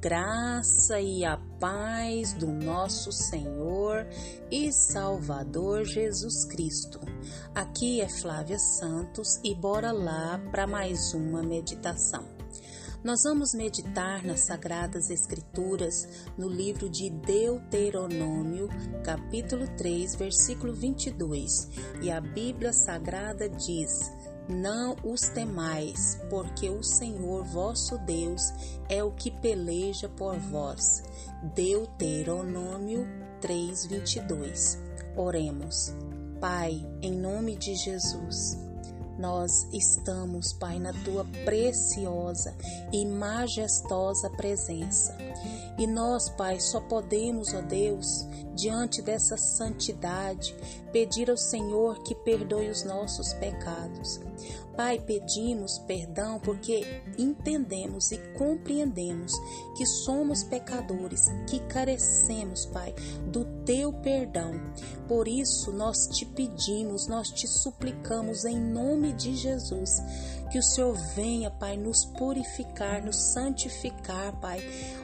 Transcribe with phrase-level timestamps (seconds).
[0.00, 4.06] graça e a paz do nosso Senhor
[4.50, 7.00] e Salvador Jesus Cristo.
[7.54, 12.36] Aqui é Flávia Santos e bora lá para mais uma meditação.
[13.02, 18.68] Nós vamos meditar nas Sagradas Escrituras no livro de Deuteronômio,
[19.04, 21.68] capítulo 3, versículo 22.
[22.02, 24.10] E a Bíblia Sagrada diz:
[24.48, 28.52] não os temais, porque o Senhor vosso Deus
[28.88, 31.02] é o que peleja por vós.
[31.54, 33.06] Deuteronômio
[33.40, 34.78] 3:22.
[35.16, 35.94] Oremos.
[36.40, 38.58] Pai, em nome de Jesus,
[39.18, 42.54] nós estamos, Pai, na tua preciosa
[42.92, 45.16] e majestosa presença.
[45.78, 50.56] E nós, Pai, só podemos, ó Deus, diante dessa santidade,
[50.90, 54.20] pedir ao Senhor que perdoe os nossos pecados.
[54.76, 59.32] Pai, pedimos perdão porque entendemos e compreendemos
[59.76, 62.94] que somos pecadores, que carecemos, Pai,
[63.26, 64.52] do teu perdão.
[65.08, 69.98] Por isso, nós te pedimos, nós te suplicamos em nome de Jesus,
[70.46, 74.60] que o Senhor venha, Pai, nos purificar, nos santificar, Pai.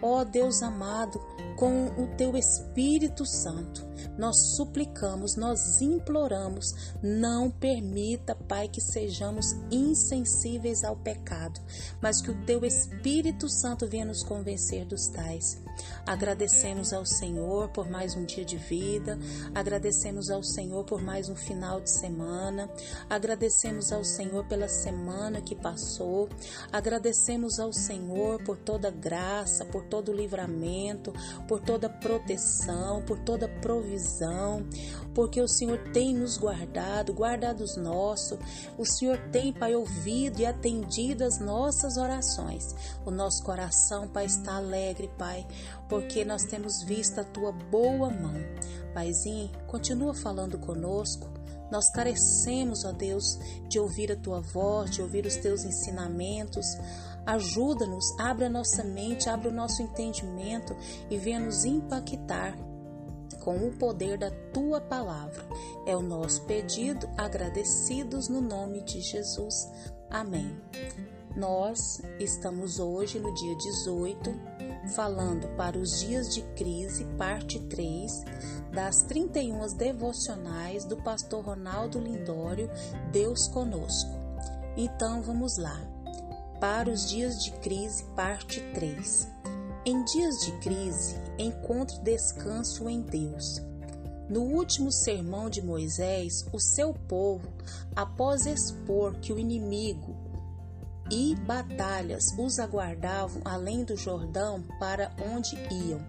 [0.00, 1.20] Ó Deus amado,
[1.56, 3.93] com o teu Espírito Santo.
[4.18, 11.60] Nós suplicamos, nós imploramos, não permita, Pai, que sejamos insensíveis ao pecado,
[12.00, 15.62] mas que o teu Espírito Santo venha nos convencer dos tais.
[16.06, 19.18] Agradecemos ao Senhor por mais um dia de vida,
[19.54, 22.70] agradecemos ao Senhor por mais um final de semana,
[23.08, 26.28] agradecemos ao Senhor pela semana que passou,
[26.70, 31.12] agradecemos ao Senhor por toda graça, por todo livramento,
[31.48, 33.48] por toda proteção, por toda
[33.94, 34.66] provisão,
[35.14, 38.38] porque o Senhor tem nos guardado, guardado os nossos,
[38.76, 42.74] o Senhor tem, Pai, ouvido e atendido as nossas orações.
[43.06, 45.46] O nosso coração, Pai, está alegre, Pai,
[45.88, 48.34] porque nós temos visto a tua boa mão.
[48.92, 51.28] Paizinho, continua falando conosco.
[51.70, 53.38] Nós carecemos, ó Deus,
[53.68, 56.66] de ouvir a tua voz, de ouvir os teus ensinamentos.
[57.26, 60.76] Ajuda-nos, abre a nossa mente, abre o nosso entendimento
[61.10, 62.54] e venha nos impactar
[63.40, 65.44] com o poder da tua palavra.
[65.86, 69.68] É o nosso pedido, agradecidos no nome de Jesus.
[70.10, 70.56] Amém.
[71.36, 74.32] Nós estamos hoje no dia 18,
[74.94, 78.24] falando para os dias de crise, parte 3,
[78.72, 82.70] das 31 devocionais do pastor Ronaldo Lindório,
[83.10, 84.10] Deus conosco.
[84.76, 85.80] Então vamos lá.
[86.60, 89.33] Para os dias de crise, parte 3.
[89.86, 93.60] Em dias de crise, encontre descanso em Deus.
[94.30, 97.46] No último sermão de Moisés, o seu povo,
[97.94, 100.16] após expor que o inimigo
[101.12, 106.00] e batalhas os aguardavam além do Jordão para onde iam.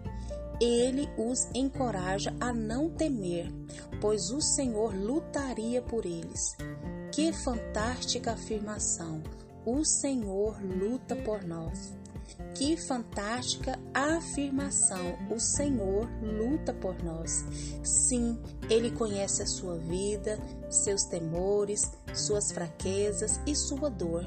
[0.62, 3.52] Ele os encoraja a não temer,
[4.00, 6.56] pois o Senhor lutaria por eles.
[7.12, 9.22] Que fantástica afirmação!
[9.66, 11.92] O Senhor luta por nós.
[12.54, 15.18] Que fantástica afirmação!
[15.30, 17.44] O Senhor luta por nós.
[17.84, 24.24] Sim, Ele conhece a sua vida, seus temores, suas fraquezas e sua dor.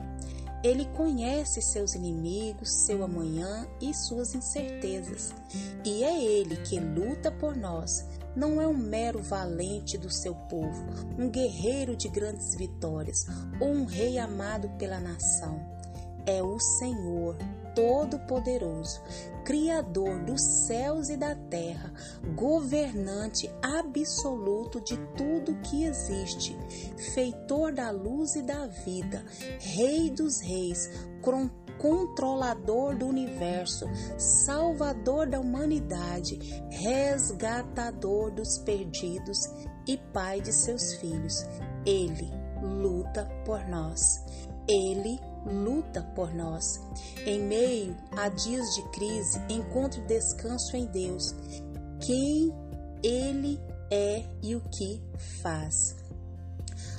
[0.63, 5.33] Ele conhece seus inimigos, seu amanhã e suas incertezas.
[5.85, 8.05] E é Ele que luta por nós.
[8.35, 10.85] Não é um mero valente do seu povo,
[11.19, 13.27] um guerreiro de grandes vitórias
[13.61, 15.61] ou um rei amado pela nação.
[16.27, 17.37] É o Senhor,
[17.79, 19.01] Todo-Poderoso,
[19.45, 21.93] Criador dos céus e da terra,
[22.35, 26.59] governante absoluto de tudo que existe,
[27.15, 29.25] feitor da luz e da vida,
[29.61, 30.91] Rei dos Reis,
[31.79, 33.87] controlador do universo,
[34.19, 36.37] salvador da humanidade,
[36.69, 39.49] resgatador dos perdidos
[39.87, 41.47] e pai de seus filhos.
[41.87, 42.29] Ele
[42.61, 44.21] luta por nós.
[44.69, 46.81] Ele luta por nós.
[47.27, 51.35] Em meio a dias de crise, encontre descanso em Deus,
[52.01, 52.53] quem
[53.03, 53.61] Ele
[53.91, 55.03] é e o que
[55.43, 55.97] faz.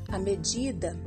[0.07, 0.97] À medida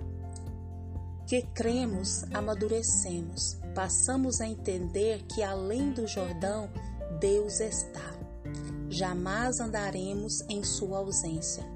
[1.27, 6.69] que cremos, amadurecemos, passamos a entender que além do Jordão,
[7.19, 8.13] Deus está.
[8.89, 11.72] Jamais andaremos em sua ausência.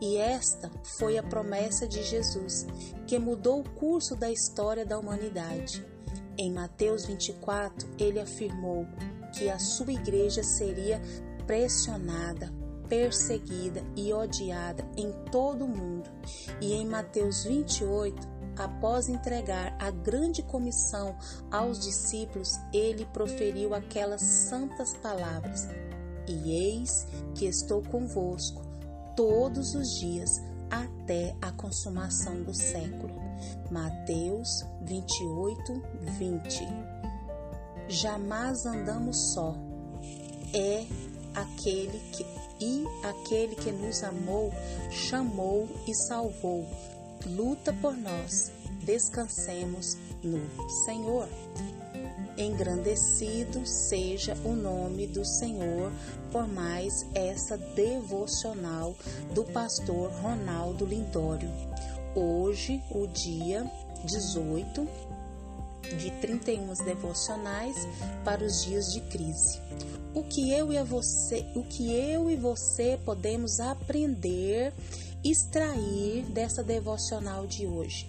[0.00, 2.66] E esta foi a promessa de Jesus,
[3.06, 5.86] que mudou o curso da história da humanidade.
[6.36, 8.84] Em Mateus 24, ele afirmou
[9.32, 11.00] que a sua igreja seria
[11.46, 12.52] pressionada,
[12.88, 16.10] perseguida e odiada em todo o mundo.
[16.60, 18.28] E em Mateus 28,
[18.58, 21.16] após entregar a grande comissão
[21.50, 25.68] aos discípulos, ele proferiu aquelas santas palavras:
[26.26, 28.71] E eis que estou convosco
[29.16, 33.14] todos os dias até a consumação do século.
[33.70, 35.82] Mateus 28,
[36.18, 36.68] 20.
[37.88, 39.54] Jamais andamos só.
[40.54, 40.86] É
[41.34, 42.24] aquele que
[42.60, 44.52] e aquele que nos amou,
[44.90, 46.64] chamou e salvou.
[47.26, 48.52] Luta por nós.
[48.84, 50.40] Descansemos no
[50.84, 51.28] Senhor.
[52.36, 55.92] Engrandecido seja o nome do Senhor
[56.30, 58.96] por mais essa devocional
[59.34, 61.50] do pastor Ronaldo Lindório.
[62.14, 63.70] Hoje, o dia
[64.04, 64.88] 18
[65.98, 67.76] de 31 devocionais
[68.24, 69.60] para os dias de crise.
[70.14, 74.72] O que eu e você, o que eu e você podemos aprender,
[75.22, 78.06] extrair dessa devocional de hoje?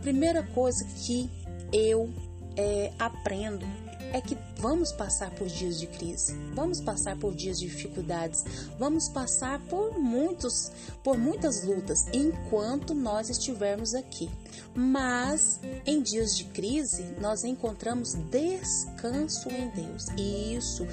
[0.00, 1.30] Primeira coisa que
[1.72, 2.08] eu
[2.56, 3.66] é, aprendo
[4.12, 8.44] é que vamos passar por dias de crise, vamos passar por dias de dificuldades,
[8.78, 10.70] vamos passar por muitos,
[11.02, 14.30] por muitas lutas enquanto nós estivermos aqui.
[14.72, 20.06] Mas em dias de crise nós encontramos descanso em Deus.
[20.16, 20.86] Isso,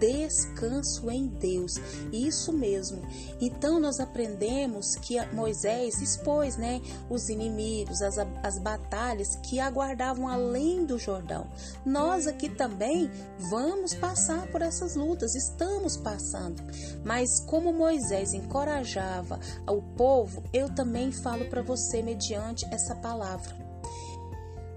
[0.00, 1.76] descanso em Deus.
[2.12, 3.02] Isso mesmo.
[3.40, 10.84] Então nós aprendemos que Moisés expôs, né, os inimigos, as, as batalhas que aguardavam além
[10.84, 11.46] do Jordão.
[11.86, 16.62] Nós aqui também vamos passar por essas lutas, estamos passando.
[17.04, 19.38] Mas como Moisés encorajava
[19.68, 23.54] o povo, eu também falo para você mediante essa palavra.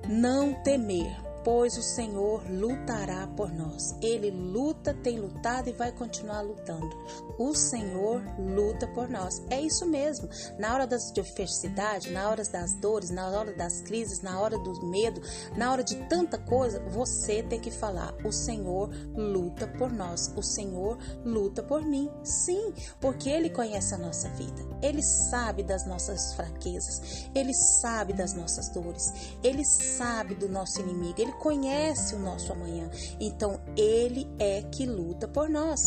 [0.07, 3.95] Não temer, pois o Senhor lutará por nós.
[4.01, 6.89] Ele luta, tem lutado e vai continuar lutando.
[7.37, 9.43] O Senhor luta por nós.
[9.51, 10.27] É isso mesmo.
[10.57, 14.87] Na hora das adversidades, na hora das dores, na hora das crises, na hora do
[14.87, 15.21] medo,
[15.55, 20.33] na hora de tanta coisa, você tem que falar: o Senhor luta por nós.
[20.35, 22.09] O Senhor luta por mim.
[22.23, 24.65] Sim, porque ele conhece a nossa vida.
[24.81, 27.29] Ele sabe das nossas fraquezas.
[27.35, 29.13] Ele sabe das nossas dores.
[29.43, 31.21] Ele sabe do nosso inimigo.
[31.21, 32.89] Ele conhece o nosso amanhã.
[33.19, 35.79] Então, Ele é que luta por nós.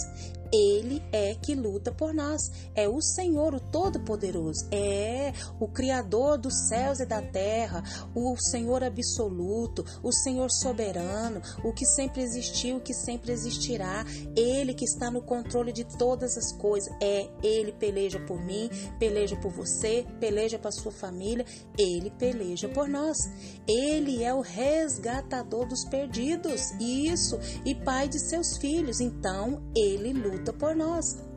[0.53, 2.41] Ele é que luta por nós.
[2.75, 4.67] É o Senhor, o Todo-Poderoso.
[4.71, 7.83] É o Criador dos céus e da terra.
[8.15, 9.85] O Senhor absoluto.
[10.03, 11.43] O Senhor soberano.
[11.62, 14.05] O que sempre existiu, o que sempre existirá.
[14.37, 16.93] Ele que está no controle de todas as coisas.
[17.03, 21.44] É Ele peleja por mim, peleja por você, peleja para sua família.
[21.79, 23.19] Ele peleja por nós.
[23.67, 26.71] Ele é o resgatador dos perdidos.
[26.81, 27.39] Isso.
[27.65, 29.01] E pai de seus filhos.
[29.01, 31.28] Então, ele luta luta por nós.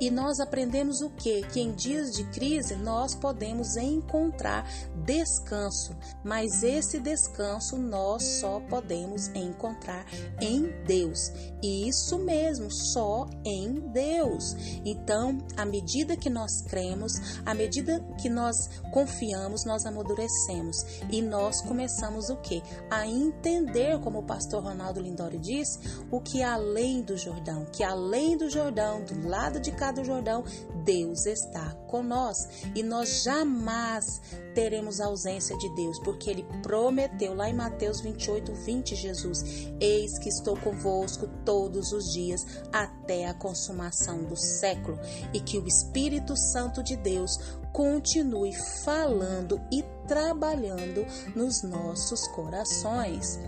[0.00, 1.42] E nós aprendemos o que?
[1.42, 4.66] Que em dias de crise nós podemos encontrar
[5.04, 5.94] descanso,
[6.24, 10.06] mas esse descanso nós só podemos encontrar
[10.40, 11.30] em Deus.
[11.62, 14.54] E isso mesmo, só em Deus.
[14.86, 17.12] Então, à medida que nós cremos,
[17.44, 18.56] à medida que nós
[18.92, 20.76] confiamos, nós amadurecemos
[21.10, 22.62] e nós começamos o que?
[22.90, 25.78] A entender, como o pastor Ronaldo Lindório disse,
[26.10, 30.04] o que é além do Jordão, que além do Jordão, do lado de cada do
[30.04, 30.44] Jordão,
[30.84, 34.20] Deus está com nós e nós jamais
[34.54, 39.44] teremos ausência de Deus, porque ele prometeu lá em Mateus 28, 20, Jesus:
[39.80, 44.98] Eis que estou convosco todos os dias até a consumação do século,
[45.34, 47.38] e que o Espírito Santo de Deus
[47.72, 48.54] continue
[48.84, 51.04] falando e trabalhando
[51.34, 53.38] nos nossos corações.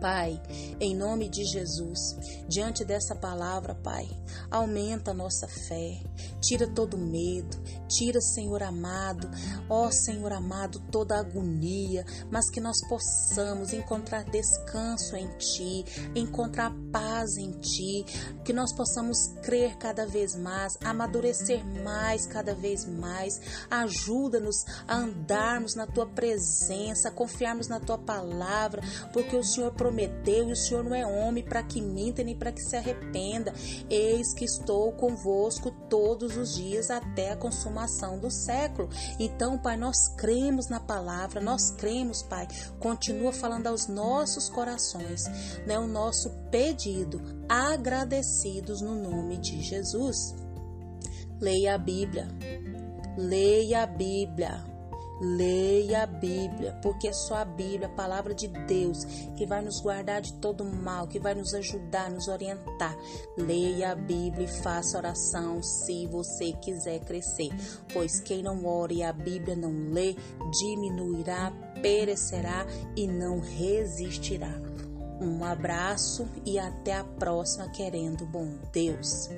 [0.00, 0.40] Pai,
[0.80, 2.16] em nome de Jesus,
[2.48, 4.06] diante dessa palavra, Pai,
[4.50, 6.02] aumenta a nossa fé,
[6.40, 7.56] tira todo medo,
[7.88, 9.30] tira, Senhor amado,
[9.68, 15.84] ó Senhor amado, toda agonia, mas que nós possamos encontrar descanso em Ti,
[16.14, 18.04] encontrar paz em Ti,
[18.44, 23.40] que nós possamos crer cada vez mais, amadurecer mais cada vez mais.
[23.70, 28.82] Ajuda-nos a andarmos na Tua presença, a confiarmos na Tua palavra,
[29.12, 32.36] porque o Senhor prometeu prometeu, e o Senhor não é homem para que minta nem
[32.36, 33.54] para que se arrependa.
[33.88, 38.88] Eis que estou convosco todos os dias até a consumação do século.
[39.18, 42.48] Então, Pai, nós cremos na palavra, nós cremos, Pai.
[42.80, 45.24] Continua falando aos nossos corações,
[45.64, 45.78] né?
[45.78, 50.34] O nosso pedido, agradecidos no nome de Jesus.
[51.40, 52.28] Leia a Bíblia.
[53.16, 54.73] Leia a Bíblia.
[55.24, 59.80] Leia a Bíblia, porque é só a Bíblia, a palavra de Deus, que vai nos
[59.80, 62.94] guardar de todo mal, que vai nos ajudar, nos orientar.
[63.38, 67.48] Leia a Bíblia e faça oração se você quiser crescer,
[67.90, 70.14] pois quem não ora e a Bíblia não lê,
[70.60, 71.50] diminuirá,
[71.80, 74.52] perecerá e não resistirá.
[75.22, 79.30] Um abraço e até a próxima, querendo bom Deus.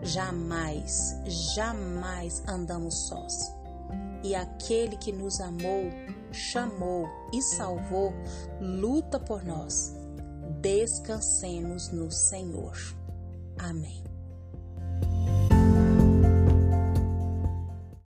[0.00, 3.57] Jamais, jamais andamos sós
[4.22, 5.84] e aquele que nos amou,
[6.32, 8.12] chamou e salvou,
[8.60, 9.94] luta por nós.
[10.60, 12.76] Descansemos no Senhor.
[13.58, 14.02] Amém.